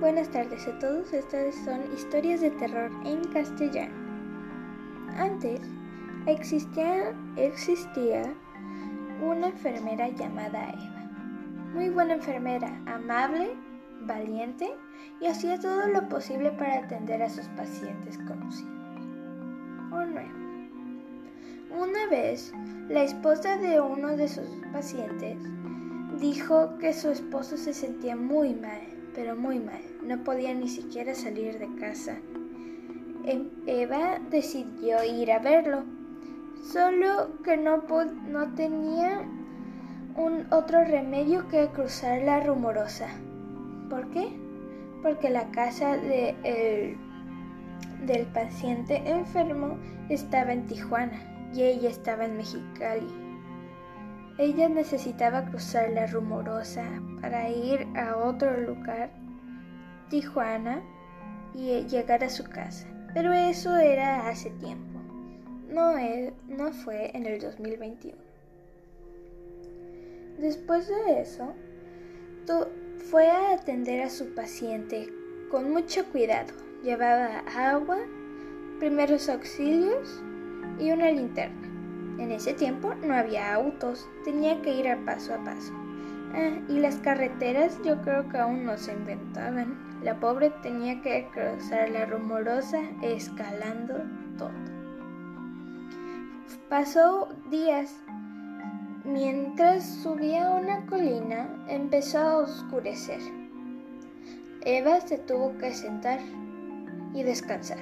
[0.00, 3.92] Buenas tardes a todos, estas son historias de terror en castellano.
[5.18, 5.60] Antes
[6.24, 7.12] existía,
[9.20, 11.10] una enfermera llamada Eva.
[11.74, 13.50] Muy buena enfermera, amable,
[14.00, 14.70] valiente
[15.20, 18.72] y hacía todo lo posible para atender a sus pacientes conocidos
[19.92, 20.32] o nuevos.
[21.78, 22.54] Una vez,
[22.88, 25.36] la esposa de uno de sus pacientes
[26.20, 29.80] dijo que su esposo se sentía muy mal pero muy mal.
[30.02, 32.16] No podía ni siquiera salir de casa.
[33.24, 35.84] Em, Eva decidió ir a verlo,
[36.62, 37.84] solo que no,
[38.28, 39.22] no tenía
[40.16, 43.08] un otro remedio que cruzar la rumorosa.
[43.88, 44.28] ¿Por qué?
[45.02, 46.96] Porque la casa de
[48.06, 49.76] del paciente enfermo
[50.08, 53.29] estaba en Tijuana y ella estaba en Mexicali.
[54.40, 56.82] Ella necesitaba cruzar la rumorosa
[57.20, 59.10] para ir a otro lugar,
[60.08, 60.82] Tijuana,
[61.52, 62.86] y llegar a su casa.
[63.12, 64.98] Pero eso era hace tiempo.
[65.68, 65.92] No,
[66.48, 68.16] no fue en el 2021.
[70.38, 71.52] Después de eso,
[73.10, 75.06] fue a atender a su paciente
[75.50, 76.54] con mucho cuidado.
[76.82, 77.98] Llevaba agua,
[78.78, 80.22] primeros auxilios
[80.78, 81.69] y una linterna.
[82.20, 85.72] En ese tiempo no había autos, tenía que ir a paso a paso.
[86.34, 89.74] Ah, y las carreteras yo creo que aún no se inventaban.
[90.04, 93.94] La pobre tenía que cruzar la rumorosa escalando
[94.36, 94.50] todo.
[96.68, 97.96] Pasó días.
[99.02, 103.20] Mientras subía una colina empezó a oscurecer.
[104.60, 106.20] Eva se tuvo que sentar
[107.14, 107.78] y descansar.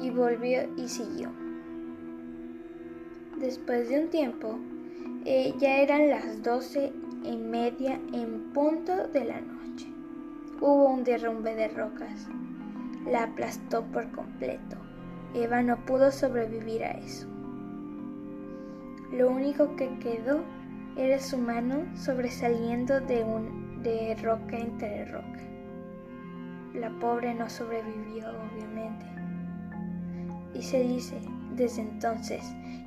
[0.00, 1.30] Y volvió y siguió.
[3.40, 4.58] Después de un tiempo,
[5.24, 6.92] eh, ya eran las doce
[7.22, 9.86] y media en punto de la noche.
[10.60, 12.26] Hubo un derrumbe de rocas.
[13.06, 14.76] La aplastó por completo.
[15.34, 17.28] Eva no pudo sobrevivir a eso.
[19.12, 20.40] Lo único que quedó
[20.96, 25.40] era su mano sobresaliendo de, un, de roca entre roca.
[26.74, 29.06] La pobre no sobrevivió, obviamente.
[30.54, 31.20] Y se dice
[31.58, 32.42] desde entonces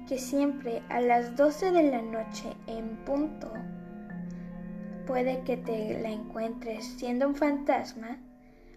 [0.08, 3.52] que siempre a las 12 de la noche en punto
[5.06, 8.18] puede que te la encuentres siendo un fantasma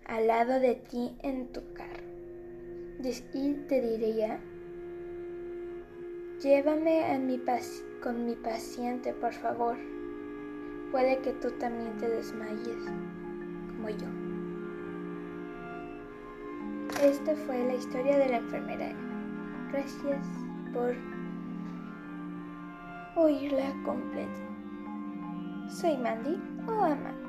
[0.06, 2.02] al lado de ti en tu carro.
[3.34, 4.40] Y te diría,
[6.42, 7.04] llévame
[8.02, 9.76] con mi paciente, por favor.
[10.90, 12.84] Puede que tú también te desmayes,
[13.76, 14.06] como yo.
[17.02, 19.13] Esta fue la historia de la enfermera
[19.74, 20.24] Gracias
[20.72, 20.94] por
[23.16, 24.30] oírla completa.
[25.68, 27.23] Soy Mandy o Amanda.